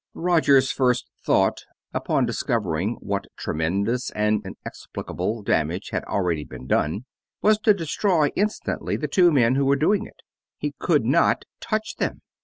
Roger's 0.15 0.71
first 0.71 1.05
thought, 1.23 1.63
upon 1.93 2.25
discovering 2.25 2.95
what 3.01 3.27
tremendous 3.37 4.09
and 4.15 4.41
inexplicable 4.43 5.43
damage 5.43 5.91
had 5.91 6.03
already 6.05 6.43
been 6.43 6.65
done, 6.65 7.05
was 7.43 7.59
to 7.59 7.71
destroy 7.71 8.29
instantly 8.35 8.95
the 8.95 9.07
two 9.07 9.31
men 9.31 9.53
who 9.53 9.65
were 9.67 9.75
doing 9.75 10.07
it. 10.07 10.21
He 10.57 10.73
could 10.79 11.05
not 11.05 11.45
touch 11.59 11.97
them. 11.97 12.21